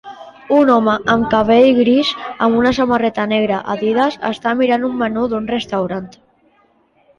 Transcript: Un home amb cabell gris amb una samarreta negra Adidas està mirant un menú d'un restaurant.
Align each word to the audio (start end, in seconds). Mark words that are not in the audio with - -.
Un 0.59 0.69
home 0.75 0.95
amb 1.15 1.27
cabell 1.33 1.67
gris 1.79 2.09
amb 2.47 2.57
una 2.63 2.73
samarreta 2.79 3.27
negra 3.35 3.61
Adidas 3.75 4.19
està 4.33 4.57
mirant 4.65 4.89
un 4.91 4.99
menú 5.05 5.29
d'un 5.37 5.49
restaurant. 5.55 6.13